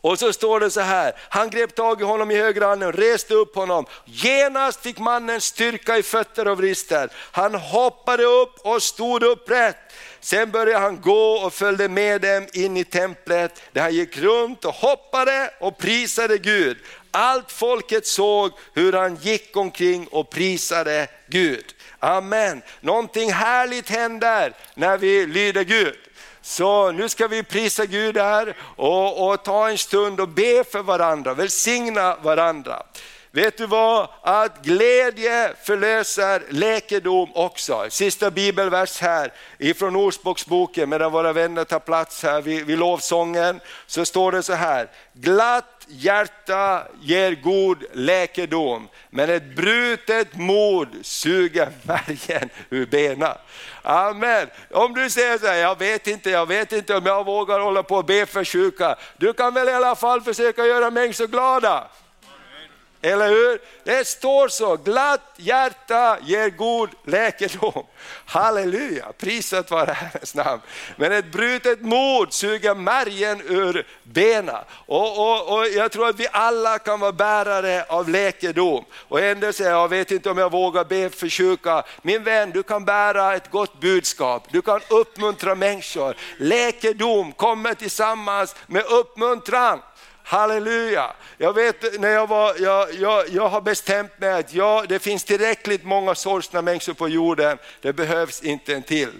[0.00, 3.34] Och så står det så här, han grep tag i honom i högra handen, reste
[3.34, 3.86] upp honom.
[4.04, 7.10] Genast fick mannen styrka i fötter och vrister.
[7.32, 9.76] Han hoppade upp och stod upprätt.
[10.20, 14.64] Sen började han gå och följde med dem in i templet där han gick runt
[14.64, 16.78] och hoppade och prisade Gud.
[17.10, 21.64] Allt folket såg hur han gick omkring och prisade Gud.
[21.98, 22.62] Amen.
[22.80, 25.96] Någonting härligt händer när vi lyder Gud.
[26.42, 30.82] Så nu ska vi prisa Gud här och, och ta en stund och be för
[30.82, 32.82] varandra, välsigna varandra.
[33.32, 34.08] Vet du vad?
[34.22, 37.86] Att glädje förlöser läkedom också.
[37.90, 43.60] Sista bibelvers här ifrån Ordspråksboken medan våra vänner tar plats här vid, vid lovsången.
[43.86, 51.68] Så står det så här, glatt hjärta ger god läkedom, men ett brutet mod suger
[51.82, 53.36] märgen ur benen.
[53.82, 54.46] Amen.
[54.70, 57.82] Om du säger så här, jag vet inte, jag vet inte om jag vågar hålla
[57.82, 58.96] på och be för sjuka.
[59.16, 61.88] Du kan väl i alla fall försöka göra människor glada.
[63.02, 63.60] Eller hur?
[63.84, 67.86] Det står så, glatt hjärta ger god läkedom.
[68.24, 70.62] Halleluja, prisat vare Herrens namn.
[70.96, 74.64] Men ett brutet mod suger märgen ur benen.
[74.70, 78.84] Och, och, och, jag tror att vi alla kan vara bärare av läkedom.
[79.08, 81.82] Och ändå säger jag, jag vet inte om jag vågar be för sjuka.
[82.02, 84.46] Min vän, du kan bära ett gott budskap.
[84.50, 86.16] Du kan uppmuntra människor.
[86.38, 89.80] Läkedom kommer tillsammans med uppmuntran.
[90.30, 91.12] Halleluja!
[91.38, 95.24] Jag vet när jag var, jag, jag, jag har bestämt mig att jag, det finns
[95.24, 99.10] tillräckligt många sorgsna människor på jorden, det behövs inte en till.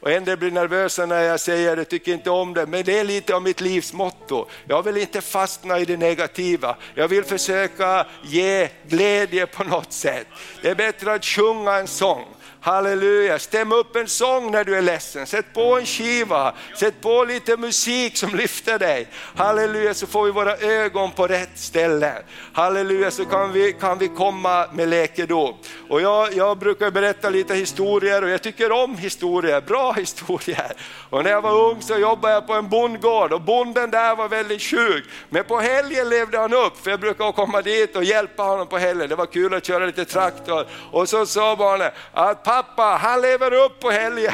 [0.00, 2.98] Och en del blir nervösa när jag säger det, tycker inte om det, men det
[2.98, 4.46] är lite av mitt livs motto.
[4.66, 10.26] Jag vill inte fastna i det negativa, jag vill försöka ge glädje på något sätt.
[10.62, 12.24] Det är bättre att sjunga en sång
[12.68, 17.24] Halleluja, stäm upp en sång när du är ledsen, sätt på en skiva, sätt på
[17.24, 19.08] lite musik som lyfter dig.
[19.36, 22.12] Halleluja, så får vi våra ögon på rätt ställe.
[22.52, 25.54] Halleluja, så kan vi, kan vi komma med läkedom.
[25.88, 30.72] Och jag, jag brukar berätta lite historier och jag tycker om historier, bra historier.
[31.10, 34.28] Och när jag var ung så jobbade jag på en bondgård och bonden där var
[34.28, 35.04] väldigt sjuk.
[35.28, 38.78] Men på helgen levde han upp, för jag brukar komma dit och hjälpa honom på
[38.78, 39.08] helgen.
[39.08, 40.66] Det var kul att köra lite traktor.
[40.92, 44.32] Och så sa barnen att pappa, han lever upp på helgen.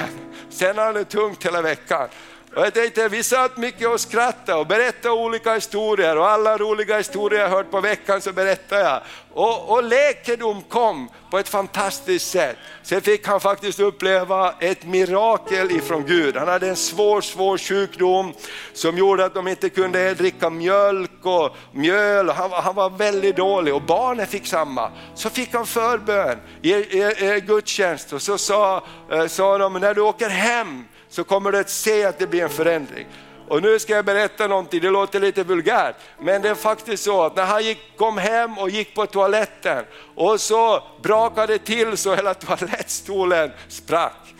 [0.50, 2.08] Sen har han det tungt hela veckan.
[2.56, 6.96] Och jag tänkte, vi satt mycket och skrattade och berättade olika historier och alla roliga
[6.96, 9.00] historier jag hört på veckan så berättade jag.
[9.34, 12.56] Och, och läkedom kom på ett fantastiskt sätt.
[12.82, 16.36] Sen fick han faktiskt uppleva ett mirakel ifrån Gud.
[16.36, 18.32] Han hade en svår, svår sjukdom
[18.72, 22.28] som gjorde att de inte kunde dricka mjölk och mjöl.
[22.28, 24.90] Han, han var väldigt dålig och barnen fick samma.
[25.14, 29.94] Så fick han förbön i, i, i gudstjänst och så sa, eh, sa de, när
[29.94, 33.06] du åker hem så kommer du att se att det blir en förändring.
[33.48, 37.22] Och nu ska jag berätta någonting, det låter lite vulgärt, men det är faktiskt så
[37.22, 41.96] att när han gick, kom hem och gick på toaletten och så brakade det till
[41.96, 44.34] så hela toalettstolen sprack.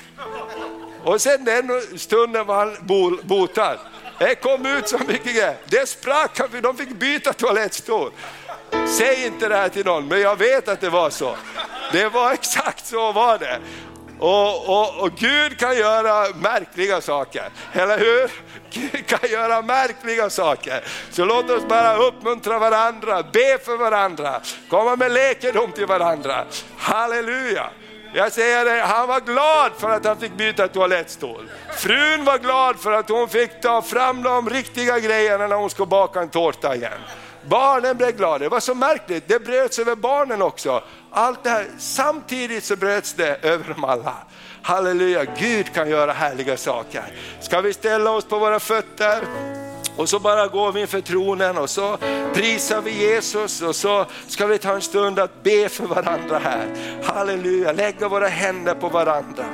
[1.05, 2.77] Och sen den stunden var han
[3.23, 3.79] botad.
[4.19, 5.57] Det kom ut så mycket grejer.
[5.65, 8.11] Det sprack, de fick byta toalettstol.
[8.99, 11.37] Säg inte det här till någon, men jag vet att det var så.
[11.93, 13.59] Det var exakt så var det.
[14.25, 18.31] Och, och, och Gud kan göra märkliga saker, eller hur?
[18.71, 20.85] Gud kan göra märkliga saker.
[21.11, 26.45] Så låt oss bara uppmuntra varandra, be för varandra, komma med läkedom till varandra.
[26.79, 27.71] Halleluja!
[28.15, 31.51] Jag säger det, han var glad för att han fick byta toalettstol.
[31.77, 35.87] Frun var glad för att hon fick ta fram de riktiga grejerna när hon skulle
[35.87, 37.01] baka en tårta igen.
[37.49, 40.83] Barnen blev glada, det var så märkligt, det bröts över barnen också.
[41.11, 44.15] Allt det här, samtidigt så bröts det över dem alla.
[44.63, 47.03] Halleluja, Gud kan göra härliga saker.
[47.41, 49.25] Ska vi ställa oss på våra fötter?
[49.97, 51.99] Och så bara går vi inför tronen och så
[52.35, 56.67] prisar vi Jesus och så ska vi ta en stund att be för varandra här.
[57.05, 59.45] Halleluja, lägga våra händer på varandra.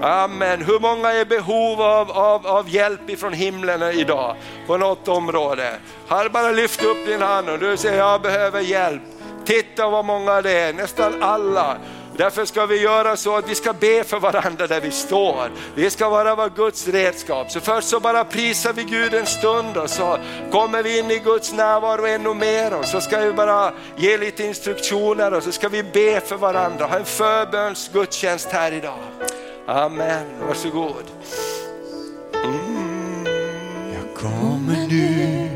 [0.00, 0.64] Amen.
[0.64, 5.78] Hur många är i behov av, av, av hjälp ifrån himlen idag på något område?
[6.08, 9.02] Har bara lyft upp din hand och du säger jag behöver hjälp.
[9.44, 11.76] Titta vad många det är, nästan alla.
[12.16, 15.50] Därför ska vi göra så att vi ska be för varandra där vi står.
[15.74, 17.50] Vi ska vara vara Guds redskap.
[17.50, 20.18] Så först så bara prisar vi Gud en stund och så
[20.50, 24.44] kommer vi in i Guds närvaro ännu mer och så ska vi bara ge lite
[24.44, 26.86] instruktioner och så ska vi be för varandra.
[26.86, 28.98] Ha en förbönsgudstjänst här idag.
[29.66, 31.04] Amen, varsågod.
[32.44, 33.26] Mm.
[33.94, 35.48] Jag kommer nu,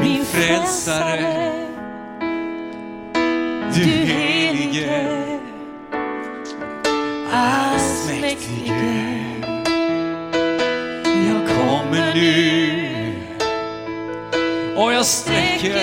[0.00, 1.65] min frälsare,
[3.76, 5.38] du helige,
[7.32, 8.72] allsmäktige.
[11.28, 13.12] Jag kommer nu
[14.76, 15.76] och jag sträcker,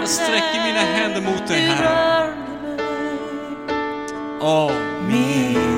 [0.00, 2.32] jag sträcker mina händer mot dig Herre.
[4.40, 4.72] Åh,
[5.08, 5.73] Min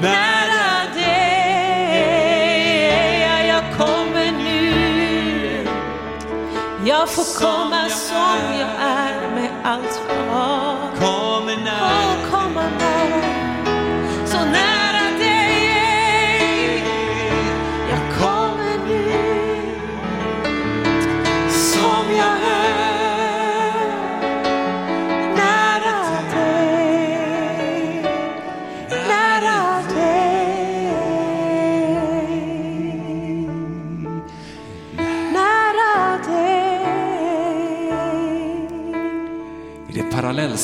[0.00, 1.20] nära dig.
[3.22, 5.66] Ja, Jag kommer nu,
[6.84, 9.09] jag får komma som jag är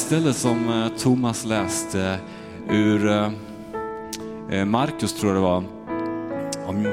[0.09, 2.19] parallellställe som eh, Thomas läste
[2.71, 3.31] ur eh,
[4.51, 5.65] eh, Markus, tror jag det var,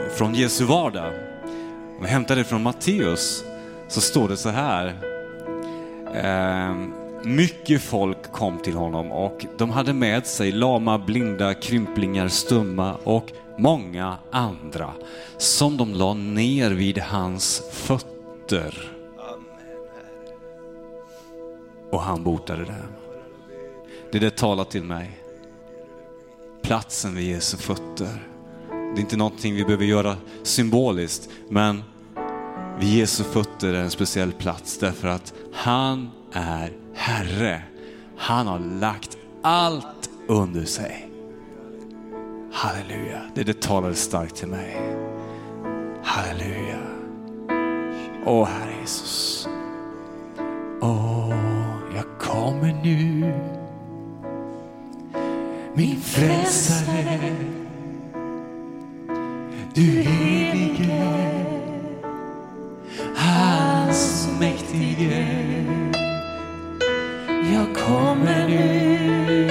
[0.09, 1.13] från Jesu vardag,
[1.97, 3.43] om jag hämtar det från Matteus,
[3.87, 4.95] så står det så här.
[6.13, 6.75] Eh,
[7.23, 13.31] mycket folk kom till honom och de hade med sig lama, blinda, krymplingar, stumma och
[13.57, 14.91] många andra
[15.37, 18.91] som de la ner vid hans fötter.
[21.91, 23.02] Och han botade dem.
[24.13, 25.11] Det där talar till mig.
[26.61, 28.27] Platsen vid Jesu fötter.
[28.69, 31.83] Det är inte någonting vi behöver göra symboliskt, men
[32.79, 37.63] vid Jesu fötter är en speciell plats därför att han är Herre.
[38.17, 41.09] Han har lagt allt under sig.
[42.53, 44.77] Halleluja, det, det talade starkt till mig.
[46.03, 46.79] Halleluja.
[48.25, 49.47] Åh Herre Jesus.
[50.81, 51.35] Åh,
[51.95, 53.62] jag kommer nu.
[55.75, 57.19] Min frälsare.
[59.73, 61.31] Du helige.
[63.15, 65.27] Hans mäktige.
[67.53, 69.49] Jag kommer nu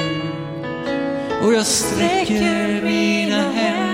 [1.44, 3.91] och jag sträcker mina händer.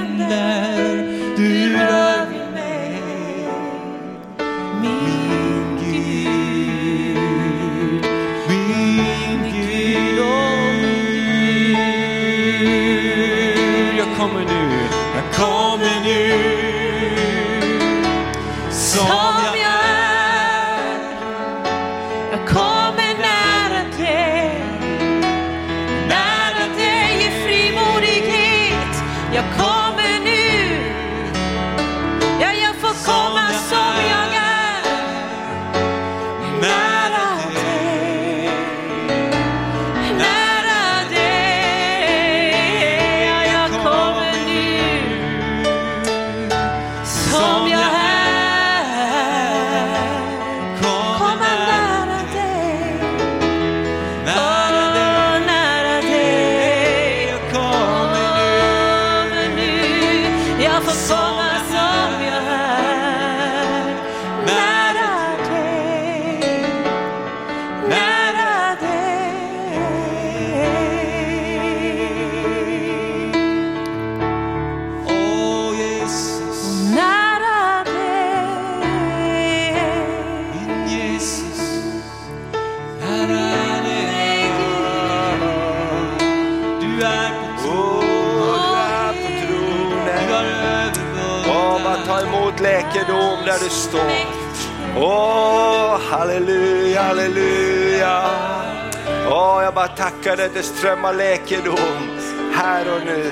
[100.78, 102.18] Utströmma strömmar läkedom
[102.52, 103.30] här och nu.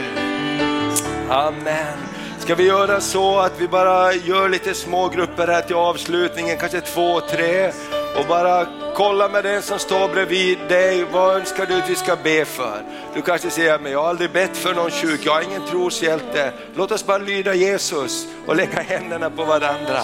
[1.31, 1.99] Amen.
[2.39, 6.81] Ska vi göra så att vi bara gör lite små grupper här till avslutningen, kanske
[6.81, 7.73] två, tre
[8.19, 11.05] och bara kolla med den som står bredvid dig.
[11.13, 12.83] Vad önskar du att vi ska be för?
[13.15, 16.53] Du kanske säger, men jag har aldrig bett för någon sjuk, jag har ingen troshjälte.
[16.75, 20.01] Låt oss bara lyda Jesus och lägga händerna på varandra,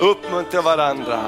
[0.00, 1.20] uppmuntra varandra.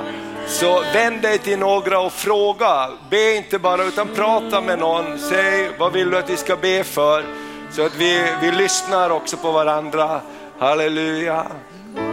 [0.49, 5.19] Så vänd dig till några och fråga, be inte bara utan prata med någon.
[5.19, 7.25] Säg, vad vill du att vi ska be för?
[7.71, 10.21] Så att vi, vi lyssnar också på varandra.
[10.59, 11.47] Halleluja,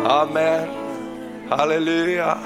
[0.06, 0.70] amen,
[1.50, 2.38] halleluja.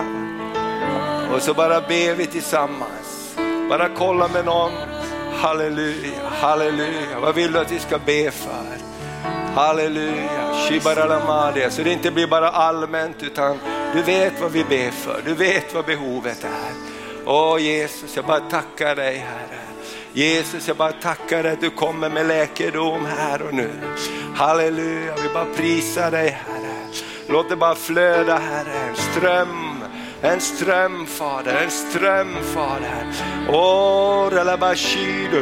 [1.33, 3.35] Och så bara ber vi tillsammans.
[3.69, 4.71] Bara kolla med någon.
[5.35, 6.11] Halleluja,
[6.41, 7.19] halleluja.
[7.21, 8.77] Vad vill du att vi ska be för?
[9.55, 11.71] Halleluja, Shibaralamadia.
[11.71, 13.59] Så det inte blir bara allmänt utan
[13.93, 15.21] du vet vad vi ber för.
[15.25, 16.73] Du vet vad behovet är.
[17.25, 19.59] Åh Jesus, jag bara tackar dig Herre.
[20.13, 23.71] Jesus, jag bara tackar dig att du kommer med läkedom här och nu.
[24.35, 26.93] Halleluja, vi bara prisar dig Herre.
[27.27, 29.69] Låt det bara flöda Herre, en ström
[30.21, 33.13] en ström Fader, en ström Fader.
[33.49, 35.41] Åh, Ralabashido,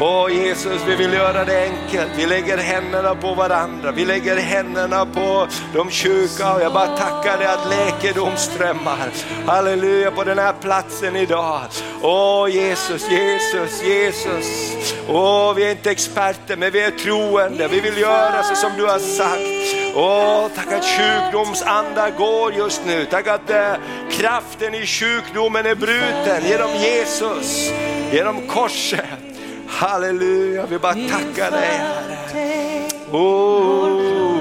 [0.00, 2.10] Åh Jesus, vi vill göra det enkelt.
[2.16, 3.92] Vi lägger händerna på varandra.
[3.92, 9.10] Vi lägger händerna på de sjuka och jag bara tackar dig att läkedom strömmar.
[9.46, 11.60] Halleluja på den här platsen idag.
[12.02, 14.72] Åh Jesus, Jesus, Jesus.
[15.08, 17.68] Åh, vi är inte experter men vi är troende.
[17.68, 19.96] Vi vill göra så som du har sagt.
[19.96, 23.04] Åh, tack att sjukdomsandar går just nu.
[23.04, 23.72] Tack att eh,
[24.10, 27.70] kraften i sjukdomen är bruten genom Jesus,
[28.12, 29.25] genom korset.
[29.68, 32.88] Halleluja, vi bara tackar dig Herre.
[33.12, 34.40] Oh,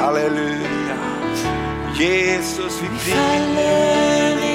[0.00, 0.96] halleluja.
[1.98, 4.47] Jesus, vi prisar faller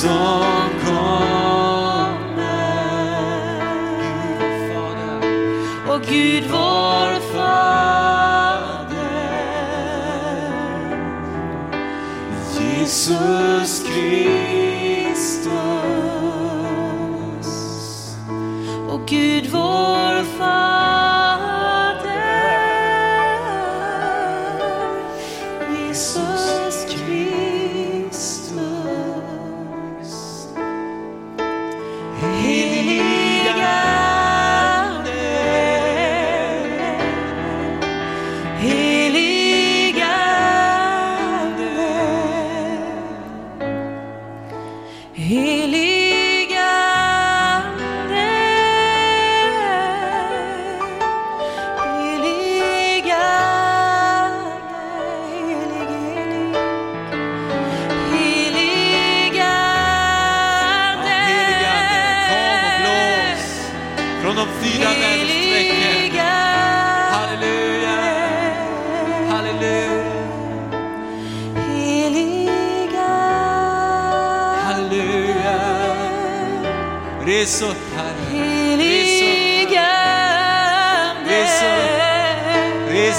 [0.00, 0.44] som
[0.84, 1.16] kommer.
[5.88, 8.76] Och Gud vår Fader
[12.58, 13.35] Jesus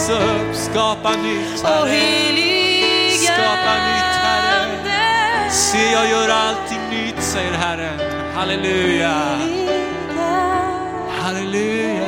[0.07, 1.99] res upp, skapa nytt Herre.
[3.11, 5.51] Skapa nytt, Herre.
[5.51, 7.99] Se jag gör allting nytt säger Herren.
[8.35, 9.13] Halleluja,
[11.21, 12.06] halleluja.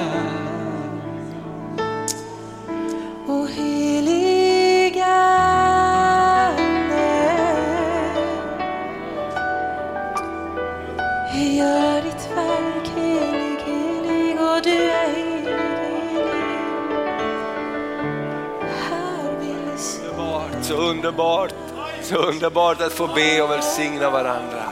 [21.09, 21.53] Underbart,
[22.01, 24.63] så underbart, att få be och välsigna varandra.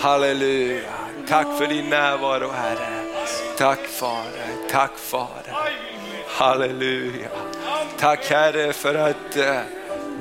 [0.00, 0.90] Halleluja.
[1.28, 3.04] Tack för din närvaro Herre.
[3.58, 5.54] Tack Fader, tack Fader.
[6.26, 7.28] Halleluja.
[7.98, 9.60] Tack Herre för att eh,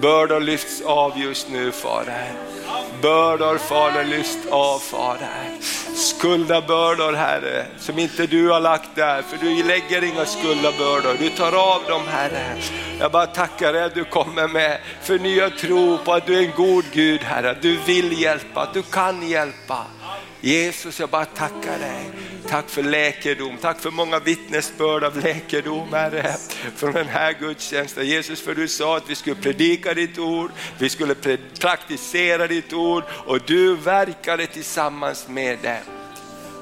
[0.02, 2.32] bördor lyfts av just nu Fader.
[3.02, 5.30] Bördor Fader lyfts av Fader.
[6.00, 11.16] Skuldabördor Herre, som inte du har lagt där, för du lägger inga skuldabördor.
[11.20, 12.56] Du tar av dem Herre.
[13.00, 16.56] Jag bara tackar dig att du kommer med förnyad tro på att du är en
[16.56, 17.58] god Gud Herre.
[17.62, 19.86] Du vill hjälpa, du kan hjälpa.
[20.42, 22.10] Jesus, jag bara tackar dig.
[22.48, 26.36] Tack för läkedom, tack för många vittnesbörd av läkedom Herre,
[26.76, 28.08] från den här gudstjänsten.
[28.08, 31.16] Jesus, för du sa att vi skulle predika ditt ord, vi skulle
[31.60, 35.78] praktisera ditt ord och du verkade tillsammans med dem.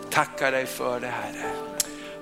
[0.09, 1.51] Tackar dig för det Herre.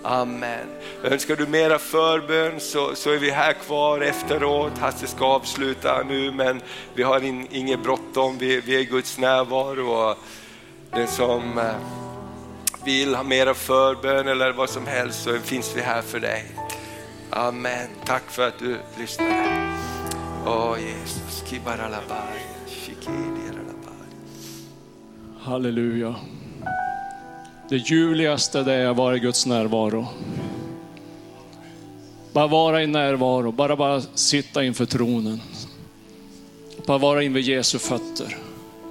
[0.03, 0.67] Amen.
[1.03, 4.77] Önskar du mera förbön så, så är vi här kvar efteråt.
[4.77, 6.61] Hasse ska avsluta nu men
[6.93, 9.89] vi har in, inget bråttom, vi, vi är i Guds närvaro.
[9.89, 10.17] Och
[10.91, 11.75] den som eh,
[12.85, 16.45] vill ha mera förbön eller vad som helst så finns vi här för dig.
[17.29, 17.87] Amen.
[18.05, 19.71] Tack för att du lyssnade.
[20.45, 22.39] Åh Jesus, kibaralabai.
[25.39, 26.15] Halleluja.
[27.69, 30.07] Det ljuvligaste det är att vara i Guds närvaro.
[32.33, 35.41] Bara vara i närvaro, bara, bara sitta inför tronen.
[36.85, 38.37] Bara vara inför Jesu fötter.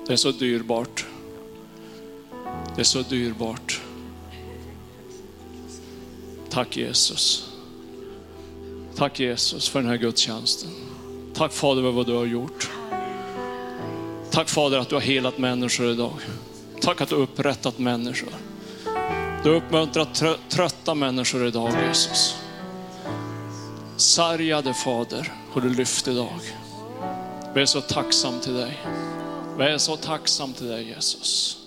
[0.06, 1.06] Det är så dyrbart.
[2.74, 3.80] Det är så dyrbart.
[6.50, 7.50] Tack Jesus.
[8.96, 10.70] Tack Jesus för den här gudstjänsten.
[11.34, 12.70] Tack Fader för vad du har gjort.
[14.30, 16.12] Tack Fader att du har helat människor idag.
[16.80, 18.28] Tack att du har upprättat människor.
[19.42, 22.36] Du har uppmuntrat trö- trötta människor idag Jesus.
[23.96, 26.40] Sargade Fader, har du lyft idag.
[27.54, 28.80] Vi är så tacksam till dig.
[29.58, 31.58] Vi är så tacksam till dig Jesus.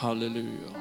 [0.00, 0.73] Halleluja.